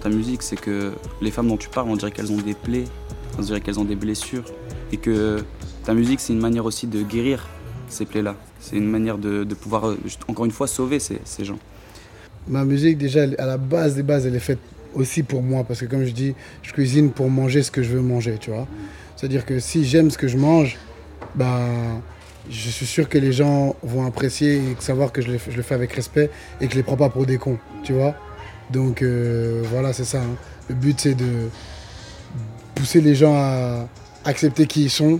Ta 0.08 0.16
musique, 0.16 0.42
c'est 0.42 0.60
que 0.60 0.94
les 1.22 1.32
femmes 1.32 1.50
dont 1.50 1.58
tu 1.58 1.68
parles, 1.68 1.90
on 1.90 1.98
dirait 1.98 2.12
qu'elles 2.12 2.32
ont 2.32 2.38
des 2.38 2.54
plaies, 2.54 2.86
on 3.38 3.42
dirait 3.42 3.60
qu'elles 3.60 3.80
ont 3.80 3.84
des 3.84 3.98
blessures, 3.98 4.46
et 4.94 4.98
que 4.98 5.44
ta 5.84 5.94
musique, 5.94 6.22
c'est 6.22 6.32
une 6.32 6.40
manière 6.40 6.64
aussi 6.66 6.88
de 6.88 7.02
guérir 7.02 7.46
ces 7.90 8.06
plaies-là. 8.06 8.36
C'est 8.62 8.78
une 8.78 8.90
manière 8.90 9.18
de, 9.18 9.44
pouvoir, 9.54 9.90
euh, 9.90 9.98
encore 10.30 10.46
une 10.46 10.52
fois, 10.52 10.68
sauver 10.68 11.00
ces, 11.00 11.20
gens. 11.44 11.60
Ma 12.48 12.64
musique, 12.64 12.98
déjà, 12.98 13.24
à 13.38 13.46
la 13.46 13.58
base 13.58 13.96
des 13.96 14.04
bases, 14.04 14.26
elle 14.26 14.36
est 14.36 14.40
faite 14.40 14.60
aussi 14.94 15.24
pour 15.24 15.42
moi. 15.44 15.66
Parce 15.66 15.82
que, 15.82 15.86
comme 15.86 16.06
je 16.06 16.12
dis, 16.12 16.34
je 16.64 16.72
cuisine 16.72 17.12
pour 17.12 17.30
manger 17.30 17.62
ce 17.62 17.70
que 17.70 17.84
je 17.84 17.90
veux 17.90 18.02
manger, 18.02 18.38
tu 18.40 18.52
vois. 18.52 18.66
C'est-à-dire 19.18 19.46
que 19.46 19.60
si 19.60 19.84
j'aime 19.84 20.10
ce 20.10 20.18
que 20.18 20.30
je 20.30 20.38
mange, 20.38 20.78
bah, 21.36 21.68
je 22.50 22.70
suis 22.70 22.86
sûr 22.86 23.10
que 23.10 23.18
les 23.18 23.34
gens 23.34 23.76
vont 23.84 24.06
apprécier 24.06 24.56
et 24.56 24.76
savoir 24.80 25.12
que 25.12 25.22
je 25.22 25.34
le, 25.34 25.38
je 25.50 25.58
le 25.58 25.64
fais 25.64 25.76
avec 25.76 25.92
respect 25.92 26.30
et 26.62 26.68
que 26.68 26.72
je 26.72 26.78
les 26.78 26.84
prends 26.84 26.96
pas 26.96 27.10
pour 27.10 27.26
des 27.26 27.38
cons, 27.38 27.58
tu 27.84 27.92
vois. 27.92 28.16
Donc, 28.72 29.02
euh, 29.02 29.64
voilà, 29.72 29.94
c'est 29.94 30.04
ça. 30.06 30.20
hein. 30.20 30.36
Le 30.70 30.76
but, 30.76 31.00
c'est 31.00 31.14
de 31.16 31.50
pousser 32.76 33.02
les 33.02 33.16
gens 33.16 33.36
à 33.36 33.88
accepter 34.26 34.68
qui 34.68 34.84
ils 34.86 34.90
sont 34.90 35.20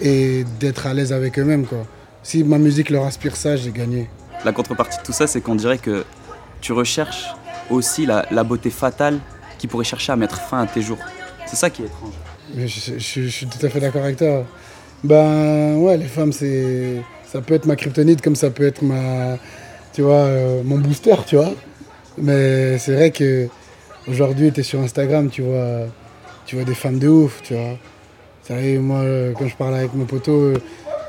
et 0.00 0.44
d'être 0.60 0.86
à 0.86 0.94
l'aise 0.94 1.12
avec 1.12 1.38
eux-mêmes, 1.38 1.64
quoi. 1.66 1.86
Si 2.24 2.42
ma 2.44 2.58
musique 2.58 2.90
leur 2.90 3.04
inspire 3.04 3.36
ça, 3.36 3.56
j'ai 3.56 3.70
gagné. 3.70 4.08
La 4.44 4.52
contrepartie 4.52 4.98
de 4.98 5.02
tout 5.02 5.12
ça, 5.12 5.26
c'est 5.26 5.40
qu'on 5.40 5.54
dirait 5.54 5.78
que 5.78 6.04
tu 6.60 6.72
recherches 6.72 7.26
aussi 7.70 8.06
la, 8.06 8.26
la 8.30 8.42
beauté 8.44 8.70
fatale 8.70 9.18
qui 9.58 9.66
pourrait 9.68 9.84
chercher 9.84 10.12
à 10.12 10.16
mettre 10.16 10.40
fin 10.40 10.62
à 10.62 10.66
tes 10.66 10.82
jours. 10.82 10.98
C'est 11.46 11.56
ça 11.56 11.70
qui 11.70 11.82
est 11.82 11.86
étrange. 11.86 12.12
Mais 12.54 12.66
je, 12.68 12.92
je- 12.98 13.22
je 13.22 13.28
suis 13.28 13.46
tout 13.46 13.64
à 13.64 13.68
fait 13.68 13.80
d'accord 13.80 14.02
avec 14.02 14.16
toi. 14.16 14.44
Ben 15.04 15.76
ouais, 15.76 15.96
les 15.96 16.06
femmes, 16.06 16.32
c'est, 16.32 17.00
ça 17.26 17.40
peut 17.40 17.54
être 17.54 17.66
ma 17.66 17.76
kryptonite 17.76 18.20
comme 18.22 18.36
ça 18.36 18.50
peut 18.50 18.66
être 18.66 18.82
ma, 18.82 19.36
tu 19.92 20.02
vois, 20.02 20.14
euh, 20.26 20.62
mon 20.64 20.78
booster, 20.78 21.14
tu 21.26 21.36
vois. 21.36 21.52
Mais 22.18 22.78
c'est 22.78 22.94
vrai 22.94 23.10
que 23.10 23.48
aujourd'hui, 24.08 24.52
tu 24.52 24.60
es 24.60 24.62
sur 24.62 24.80
Instagram, 24.80 25.28
tu 25.30 25.42
vois, 25.42 25.86
tu 26.46 26.56
vois 26.56 26.64
des 26.64 26.74
femmes 26.74 26.98
de 26.98 27.08
ouf, 27.08 27.40
tu 27.42 27.54
vois. 27.54 27.78
Est, 28.50 28.76
moi, 28.76 29.02
quand 29.38 29.48
je 29.48 29.56
parle 29.56 29.74
avec 29.74 29.94
mon 29.94 30.04
poteau, 30.04 30.52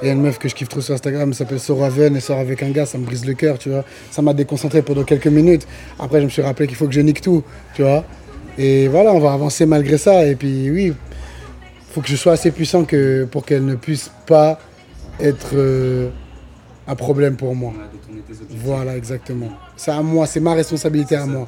il 0.02 0.08
y 0.08 0.10
a 0.10 0.14
une 0.14 0.22
meuf 0.22 0.38
que 0.38 0.48
je 0.50 0.56
kiffe 0.56 0.70
trop 0.70 0.82
sur 0.82 0.94
Instagram, 0.94 1.30
elle 1.30 1.36
s'appelle 1.36 1.60
Soraven, 1.60 2.16
elle 2.16 2.22
sort 2.22 2.40
avec 2.40 2.62
un 2.62 2.70
gars, 2.70 2.86
ça 2.86 2.98
me 2.98 3.06
brise 3.06 3.26
le 3.26 3.34
cœur, 3.34 3.58
tu 3.58 3.70
vois. 3.70 3.84
Ça 4.12 4.22
m'a 4.22 4.34
déconcentré 4.34 4.82
pendant 4.82 5.04
quelques 5.04 5.28
minutes. 5.28 5.68
Après, 6.00 6.20
je 6.20 6.26
me 6.26 6.30
suis 6.30 6.42
rappelé 6.42 6.68
qu'il 6.68 6.78
faut 6.78 6.88
que 6.88 6.94
je 6.94 7.02
nique 7.02 7.22
tout, 7.22 7.44
tu 7.74 7.84
vois. 7.84 8.04
Et 8.58 8.88
voilà, 8.88 9.14
on 9.14 9.20
va 9.20 9.34
avancer 9.34 9.66
malgré 9.66 9.98
ça. 9.98 10.26
Et 10.26 10.36
puis, 10.36 10.70
oui, 10.70 10.94
faut 11.92 12.02
que 12.02 12.08
je 12.08 12.16
sois 12.16 12.34
assez 12.34 12.52
puissant 12.52 12.84
que, 12.86 13.26
pour 13.26 13.46
qu'elle 13.46 13.66
ne 13.66 13.76
puisse 13.76 14.12
pas 14.26 14.60
être 15.20 15.52
euh, 15.54 16.10
un 16.88 16.96
problème 16.96 17.36
pour 17.36 17.56
moi. 17.56 17.74
Voilà, 18.50 18.96
exactement. 18.98 19.50
C'est 19.76 19.92
à 19.92 20.02
moi, 20.02 20.26
c'est 20.26 20.40
ma 20.40 20.54
responsabilité 20.54 21.16
à 21.16 21.26
moi. 21.26 21.48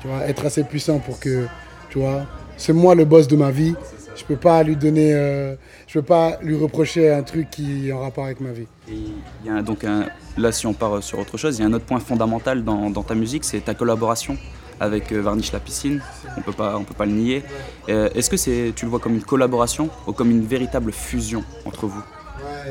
Tu 0.00 0.08
vois, 0.08 0.26
être 0.26 0.44
assez 0.46 0.64
puissant 0.64 0.98
pour 0.98 1.18
que, 1.18 1.46
tu 1.90 1.98
vois, 1.98 2.26
c'est 2.56 2.72
moi 2.72 2.94
le 2.94 3.04
boss 3.04 3.26
de 3.28 3.36
ma 3.36 3.50
vie. 3.50 3.74
Je 4.14 4.24
peux 4.24 4.36
pas 4.36 4.62
lui 4.62 4.76
donner, 4.76 5.14
euh, 5.14 5.54
je 5.86 5.98
peux 5.98 6.04
pas 6.04 6.38
lui 6.42 6.54
reprocher 6.54 7.10
un 7.10 7.22
truc 7.22 7.48
qui 7.50 7.88
est 7.88 7.92
en 7.92 8.00
rapport 8.00 8.26
avec 8.26 8.40
ma 8.40 8.52
vie. 8.52 8.66
Et 8.88 8.94
il 9.42 9.46
y 9.46 9.50
a 9.50 9.62
donc 9.62 9.84
un, 9.84 10.06
là, 10.36 10.52
si 10.52 10.66
on 10.66 10.74
part 10.74 11.02
sur 11.02 11.18
autre 11.18 11.38
chose, 11.38 11.58
il 11.58 11.62
y 11.62 11.64
a 11.64 11.68
un 11.68 11.72
autre 11.72 11.86
point 11.86 11.98
fondamental 11.98 12.62
dans, 12.62 12.90
dans 12.90 13.02
ta 13.02 13.14
musique, 13.14 13.44
c'est 13.44 13.64
ta 13.64 13.74
collaboration 13.74 14.36
avec 14.80 15.12
euh, 15.12 15.22
Varnish 15.22 15.50
la 15.52 15.60
piscine. 15.60 16.02
On 16.36 16.42
peut 16.42 16.52
pas, 16.52 16.76
on 16.76 16.84
peut 16.84 16.94
pas 16.94 17.06
le 17.06 17.12
nier. 17.12 17.42
Euh, 17.88 18.10
Est-ce 18.14 18.28
que 18.28 18.36
c'est, 18.36 18.72
tu 18.76 18.84
le 18.84 18.90
vois 18.90 19.00
comme 19.00 19.14
une 19.14 19.22
collaboration 19.22 19.88
ou 20.06 20.12
comme 20.12 20.30
une 20.30 20.44
véritable 20.44 20.92
fusion 20.92 21.42
entre 21.64 21.86
vous? 21.86 22.02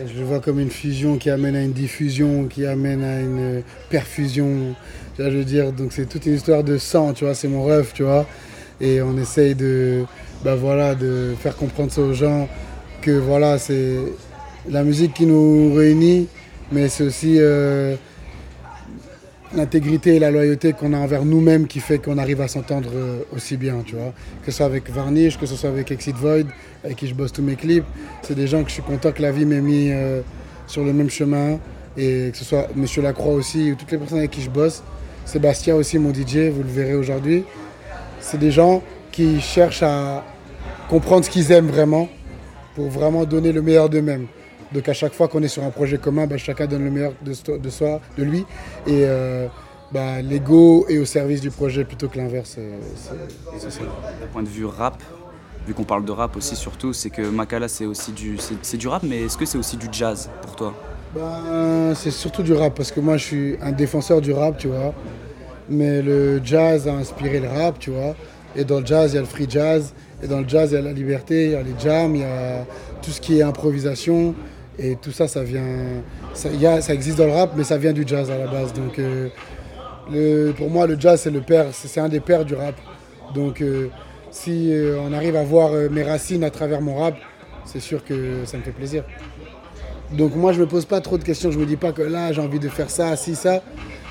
Je 0.07 0.19
le 0.19 0.25
vois 0.25 0.39
comme 0.39 0.59
une 0.59 0.69
fusion 0.69 1.17
qui 1.17 1.29
amène 1.29 1.55
à 1.55 1.61
une 1.61 1.73
diffusion, 1.73 2.47
qui 2.47 2.65
amène 2.65 3.03
à 3.03 3.19
une 3.19 3.39
euh, 3.39 3.61
perfusion. 3.89 4.75
Dire, 5.19 5.71
donc 5.71 5.93
c'est 5.93 6.07
toute 6.07 6.25
une 6.25 6.33
histoire 6.33 6.63
de 6.63 6.79
sang, 6.79 7.13
tu 7.13 7.25
vois, 7.25 7.35
c'est 7.35 7.47
mon 7.47 7.63
rêve, 7.63 7.91
tu 7.93 8.01
vois. 8.01 8.25
Et 8.79 8.99
on 9.01 9.15
essaye 9.17 9.53
de, 9.53 10.03
bah 10.43 10.55
voilà, 10.55 10.95
de 10.95 11.35
faire 11.39 11.55
comprendre 11.55 11.95
aux 11.99 12.13
gens 12.13 12.49
que 13.03 13.11
voilà, 13.11 13.59
c'est 13.59 13.97
la 14.67 14.83
musique 14.83 15.13
qui 15.13 15.27
nous 15.27 15.73
réunit, 15.75 16.27
mais 16.71 16.89
c'est 16.89 17.03
aussi 17.03 17.35
euh, 17.39 17.95
l'intégrité 19.53 20.15
et 20.15 20.19
la 20.19 20.31
loyauté 20.31 20.73
qu'on 20.73 20.93
a 20.93 20.97
envers 20.97 21.25
nous-mêmes 21.25 21.67
qui 21.67 21.79
fait 21.79 21.99
qu'on 21.99 22.17
arrive 22.17 22.41
à 22.41 22.47
s'entendre 22.47 22.89
euh, 22.93 23.19
aussi 23.35 23.57
bien, 23.57 23.83
tu 23.85 23.95
vois. 23.95 24.13
Que 24.45 24.51
ce 24.51 24.57
soit 24.57 24.65
avec 24.65 24.89
Varnish, 24.89 25.37
que 25.37 25.45
ce 25.45 25.55
soit 25.55 25.69
avec 25.69 25.91
Exit 25.91 26.15
Void, 26.15 26.45
avec 26.83 26.97
qui 26.97 27.07
je 27.07 27.13
bosse 27.13 27.33
tous 27.33 27.41
mes 27.41 27.55
clips. 27.55 27.85
C'est 28.21 28.35
des 28.35 28.47
gens 28.47 28.63
que 28.63 28.69
je 28.69 28.75
suis 28.75 28.83
content 28.83 29.11
que 29.11 29.21
la 29.21 29.31
vie 29.31 29.45
m'ait 29.45 29.61
mis 29.61 29.91
euh, 29.91 30.21
sur 30.67 30.83
le 30.83 30.93
même 30.93 31.09
chemin. 31.09 31.59
Et 31.97 32.29
que 32.31 32.37
ce 32.37 32.45
soit 32.45 32.69
Monsieur 32.75 33.01
Lacroix 33.01 33.33
aussi, 33.33 33.71
ou 33.71 33.75
toutes 33.75 33.91
les 33.91 33.97
personnes 33.97 34.19
avec 34.19 34.31
qui 34.31 34.41
je 34.41 34.49
bosse. 34.49 34.81
Sébastien 35.25 35.75
aussi, 35.75 35.99
mon 35.99 36.13
DJ, 36.13 36.49
vous 36.51 36.63
le 36.63 36.69
verrez 36.69 36.95
aujourd'hui. 36.95 37.43
C'est 38.21 38.39
des 38.39 38.51
gens 38.51 38.81
qui 39.11 39.41
cherchent 39.41 39.83
à 39.83 40.23
comprendre 40.89 41.25
ce 41.25 41.29
qu'ils 41.29 41.51
aiment 41.51 41.67
vraiment 41.67 42.07
pour 42.75 42.89
vraiment 42.89 43.25
donner 43.25 43.51
le 43.51 43.61
meilleur 43.61 43.89
d'eux-mêmes. 43.89 44.27
Donc 44.73 44.87
à 44.87 44.93
chaque 44.93 45.13
fois 45.13 45.27
qu'on 45.27 45.43
est 45.43 45.47
sur 45.47 45.63
un 45.63 45.69
projet 45.69 45.97
commun, 45.97 46.27
bah, 46.27 46.37
chacun 46.37 46.65
donne 46.65 46.83
le 46.83 46.91
meilleur 46.91 47.13
de, 47.21 47.33
soi, 47.69 47.99
de 48.17 48.23
lui. 48.23 48.45
Et 48.87 49.03
euh, 49.05 49.47
bah, 49.91 50.21
l'ego 50.21 50.85
est 50.87 50.97
au 50.97 51.05
service 51.05 51.41
du 51.41 51.51
projet 51.51 51.83
plutôt 51.83 52.07
que 52.07 52.17
l'inverse. 52.17 52.55
euh. 52.57 52.77
D'un 54.21 54.27
point 54.31 54.43
de 54.43 54.47
vue 54.47 54.65
rap, 54.65 55.01
vu 55.67 55.73
qu'on 55.73 55.83
parle 55.83 56.05
de 56.05 56.11
rap 56.11 56.35
aussi 56.37 56.55
surtout, 56.55 56.93
c'est 56.93 57.09
que 57.09 57.21
Makala 57.21 57.67
c'est 57.67 57.85
aussi 57.85 58.11
du, 58.11 58.37
c'est, 58.61 58.77
du 58.77 58.87
rap, 58.87 59.03
mais 59.03 59.23
est-ce 59.23 59.37
que 59.37 59.45
c'est 59.45 59.57
aussi 59.57 59.77
du 59.77 59.87
jazz 59.91 60.29
pour 60.41 60.55
toi? 60.55 60.73
Ben, 61.13 61.93
c'est 61.93 62.11
surtout 62.11 62.41
du 62.41 62.53
rap 62.53 62.73
parce 62.73 62.91
que 62.91 63.01
moi 63.01 63.17
je 63.17 63.25
suis 63.25 63.57
un 63.61 63.73
défenseur 63.73 64.21
du 64.21 64.31
rap, 64.31 64.57
tu 64.57 64.67
vois. 64.69 64.93
Mais 65.69 66.01
le 66.01 66.41
jazz 66.43 66.87
a 66.87 66.93
inspiré 66.93 67.39
le 67.39 67.47
rap, 67.49 67.77
tu 67.79 67.91
vois. 67.91 68.15
Et 68.55 68.63
dans 68.63 68.79
le 68.79 68.85
jazz, 68.85 69.11
il 69.11 69.15
y 69.15 69.17
a 69.17 69.21
le 69.21 69.27
free 69.27 69.47
jazz. 69.49 69.93
Et 70.23 70.27
dans 70.27 70.39
le 70.39 70.47
jazz, 70.47 70.71
il 70.71 70.75
y 70.75 70.77
a 70.77 70.81
la 70.81 70.93
liberté, 70.93 71.45
il 71.45 71.51
y 71.51 71.55
a 71.55 71.63
les 71.63 71.73
jams, 71.79 72.15
il 72.15 72.21
y 72.21 72.25
a 72.25 72.65
tout 73.01 73.11
ce 73.11 73.19
qui 73.21 73.39
est 73.39 73.41
improvisation. 73.41 74.35
Et 74.79 74.95
tout 74.95 75.11
ça, 75.11 75.27
ça 75.27 75.43
vient. 75.43 76.01
Ça, 76.33 76.49
y 76.49 76.65
a- 76.65 76.81
ça 76.81 76.93
existe 76.93 77.17
dans 77.17 77.25
le 77.25 77.33
rap, 77.33 77.51
mais 77.55 77.63
ça 77.63 77.77
vient 77.77 77.93
du 77.93 78.03
jazz 78.05 78.31
à 78.31 78.37
la 78.37 78.47
base. 78.47 78.73
Donc, 78.73 78.97
euh, 78.99 80.51
pour 80.53 80.69
moi, 80.69 80.87
le 80.87 80.99
jazz, 80.99 81.21
c'est 81.21 81.29
le 81.31 81.41
père, 81.41 81.67
c'est 81.71 81.99
un 81.99 82.09
des 82.09 82.19
pères 82.19 82.45
du 82.45 82.55
rap. 82.55 82.75
Donc, 83.33 83.61
euh, 83.61 83.89
si 84.31 84.73
euh, 84.73 84.97
on 85.01 85.13
arrive 85.13 85.35
à 85.35 85.43
voir 85.43 85.71
mes 85.91 86.03
racines 86.03 86.43
à 86.43 86.49
travers 86.49 86.81
mon 86.81 86.95
rap, 86.95 87.15
c'est 87.65 87.79
sûr 87.79 88.03
que 88.03 88.45
ça 88.45 88.57
me 88.57 88.63
fait 88.63 88.71
plaisir. 88.71 89.03
Donc 90.11 90.35
moi 90.35 90.51
je 90.51 90.59
me 90.59 90.65
pose 90.67 90.85
pas 90.85 90.99
trop 90.99 91.17
de 91.17 91.23
questions, 91.23 91.51
je 91.51 91.59
me 91.59 91.65
dis 91.65 91.77
pas 91.77 91.93
que 91.93 92.01
là 92.01 92.33
j'ai 92.33 92.41
envie 92.41 92.59
de 92.59 92.67
faire 92.67 92.89
ça, 92.89 93.15
si 93.15 93.35
ça. 93.35 93.61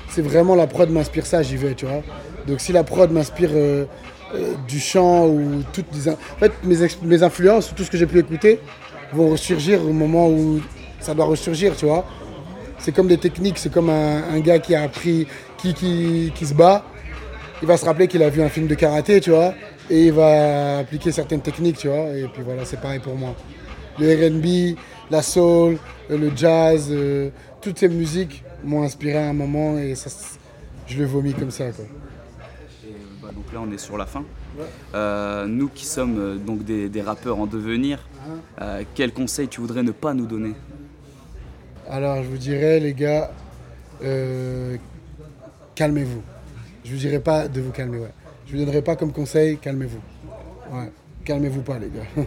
C'est 0.09 0.23
vraiment 0.23 0.55
la 0.55 0.65
prod 0.65 0.89
m'inspire 0.89 1.25
ça, 1.27 1.43
j'y 1.43 1.57
vais, 1.57 1.75
tu 1.75 1.85
vois. 1.85 2.01
Donc 2.47 2.59
si 2.59 2.71
la 2.71 2.83
prod 2.83 3.11
m'inspire 3.11 3.51
du 4.67 4.79
chant 4.79 5.27
ou 5.27 5.63
toutes 5.73 5.85
En 6.07 6.39
fait 6.39 6.51
mes 6.63 7.21
influences, 7.23 7.73
tout 7.75 7.83
ce 7.83 7.91
que 7.91 7.97
j'ai 7.97 8.07
pu 8.07 8.17
écouter 8.19 8.59
vont 9.13 9.29
ressurgir 9.29 9.83
au 9.83 9.93
moment 9.93 10.29
où 10.29 10.61
ça 10.99 11.13
doit 11.13 11.25
ressurgir, 11.25 11.75
tu 11.75 11.85
vois. 11.85 12.05
C'est 12.77 12.93
comme 12.93 13.07
des 13.07 13.17
techniques, 13.17 13.57
c'est 13.57 13.71
comme 13.71 13.89
un, 13.89 14.39
gars 14.39 14.59
qui 14.59 14.73
a 14.73 14.83
appris, 14.83 15.27
qui, 15.57 15.73
qui, 15.73 16.31
qui 16.33 16.45
se 16.45 16.53
bat, 16.53 16.83
il 17.61 17.67
va 17.67 17.77
se 17.77 17.85
rappeler 17.85 18.07
qu'il 18.07 18.23
a 18.23 18.29
vu 18.29 18.41
un 18.41 18.49
film 18.49 18.67
de 18.67 18.75
karaté, 18.75 19.21
tu 19.21 19.29
vois, 19.29 19.53
et 19.89 20.07
il 20.07 20.13
va 20.13 20.79
appliquer 20.79 21.11
certaines 21.11 21.41
techniques, 21.41 21.77
tu 21.77 21.89
vois, 21.89 22.15
et 22.15 22.27
puis 22.33 22.41
voilà, 22.43 22.65
c'est 22.65 22.81
pareil 22.81 22.99
pour 22.99 23.15
moi. 23.15 23.35
Le 23.99 24.27
RB, 24.27 24.77
la 25.11 25.21
soul, 25.21 25.77
euh, 26.09 26.17
le 26.17 26.31
jazz, 26.35 26.87
euh, 26.89 27.29
toutes 27.61 27.77
ces 27.77 27.89
musiques 27.89 28.43
m'ont 28.63 28.83
inspiré 28.83 29.17
à 29.17 29.29
un 29.29 29.33
moment 29.33 29.77
et 29.77 29.93
ça, 29.95 30.09
je 30.87 30.97
le 30.97 31.05
vomis 31.05 31.33
comme 31.33 31.51
ça, 31.51 31.69
quoi. 31.71 31.85
Et, 32.85 32.93
bah, 33.21 33.29
donc 33.35 33.51
là, 33.53 33.59
on 33.61 33.71
est 33.71 33.77
sur 33.77 33.97
la 33.97 34.05
fin. 34.05 34.23
Euh, 34.93 35.47
nous 35.47 35.69
qui 35.69 35.85
sommes 35.85 36.19
euh, 36.19 36.35
donc 36.35 36.63
des, 36.63 37.01
rappeurs 37.01 37.39
en 37.39 37.45
devenir, 37.45 37.99
euh, 38.61 38.83
quel 38.95 39.13
conseil 39.13 39.47
tu 39.47 39.61
voudrais 39.61 39.83
ne 39.83 39.91
pas 39.91 40.13
nous 40.13 40.25
donner? 40.25 40.53
Alors, 41.89 42.23
je 42.23 42.27
vous 42.29 42.37
dirais, 42.37 42.79
les 42.79 42.93
gars, 42.93 43.31
euh, 44.03 44.77
calmez-vous. 45.75 46.21
Je 46.83 46.91
vous 46.91 46.97
dirais 46.97 47.19
pas 47.19 47.47
de 47.47 47.61
vous 47.61 47.71
calmer, 47.71 47.99
ouais. 47.99 48.13
Je 48.45 48.53
vous 48.53 48.65
donnerai 48.65 48.81
pas 48.81 48.95
comme 48.95 49.11
conseil, 49.11 49.57
calmez-vous. 49.57 50.01
Calmez-vous 51.23 51.61
pas, 51.61 51.79
les 51.79 51.87
gars. 51.87 52.07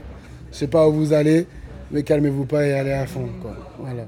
Je 0.52 0.56
sais 0.56 0.68
pas 0.68 0.86
où 0.88 0.92
vous 0.92 1.12
allez, 1.12 1.46
mais 1.90 2.02
calmez-vous 2.02 2.46
pas 2.46 2.64
et 2.64 2.72
allez 2.72 2.92
à 2.92 3.06
fond. 3.06 3.28
Voilà. 3.78 4.06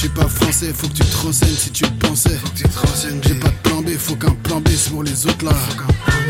Je 0.00 0.02
suis 0.02 0.10
pas 0.10 0.28
français, 0.28 0.72
faut 0.72 0.86
que 0.86 0.92
tu 0.92 1.02
te 1.02 1.16
renseignes 1.16 1.56
si 1.56 1.72
tu 1.72 1.84
pensais. 1.98 2.38
J'ai 2.54 3.34
pas 3.34 3.48
de 3.48 3.54
plan 3.64 3.82
B, 3.82 3.88
faut 3.98 4.14
qu'un 4.14 4.30
plan 4.30 4.60
B 4.60 4.68
c'est 4.68 4.90
pour 4.90 5.02
les 5.02 5.26
autres 5.26 5.44
là. 5.44 5.50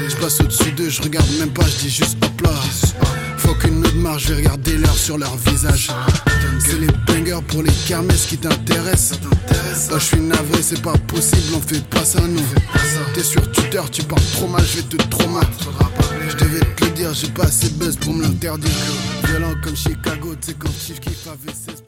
Je 0.08 0.16
passe 0.16 0.40
au-dessus 0.40 0.72
d'eux, 0.72 0.88
je 0.88 1.02
regarde 1.02 1.30
même 1.38 1.50
pas, 1.50 1.66
je 1.66 1.76
dis 1.76 1.90
juste 1.90 2.16
hop 2.25 2.40
là. 2.40 2.54
Faut 3.37 3.52
qu'une 3.56 3.80
autre 3.84 3.94
marche, 3.96 4.22
je 4.22 4.28
vais 4.28 4.37
regarder 4.37 4.78
l'heure 4.78 4.96
sur 4.96 5.18
leur 5.18 5.37
visage. 5.37 5.90
C'est 6.60 6.78
les 6.78 6.87
bangers 7.06 7.44
pour 7.46 7.62
les 7.62 7.72
kermesses 7.87 8.25
qui 8.25 8.38
t'intéressent. 8.38 9.18
Oh, 9.92 9.98
je 9.98 10.04
suis 10.04 10.20
navré, 10.20 10.62
c'est 10.62 10.80
pas 10.80 10.96
possible, 11.06 11.54
on 11.54 11.60
fait 11.60 11.84
pas 11.90 12.06
ça 12.06 12.22
nous. 12.22 12.40
T'es 13.12 13.22
sur 13.22 13.52
Twitter, 13.52 13.82
tu 13.92 14.02
parles 14.04 14.22
trop 14.32 14.48
mal, 14.48 14.64
je 14.64 14.78
vais 14.78 14.82
te 14.84 14.96
traumater. 15.08 15.46
Je 16.26 16.37
devais 16.37 16.60
te 16.60 16.84
le 16.87 16.90
dire, 16.92 17.12
j'ai 17.12 17.28
pas 17.28 17.44
assez 17.44 17.68
de 17.68 17.75
buzz 17.75 17.96
pour 17.96 18.14
me 18.14 18.22
l'interdire. 18.22 18.70
Violent 19.25 19.52
comme 19.62 19.76
Chicago, 19.76 20.34
tu 20.40 20.46
sais 20.46 20.56
quand 20.58 20.70
Chief 20.70 20.98
kiffe 21.00 21.26
avec 21.26 21.54
16 21.54 21.82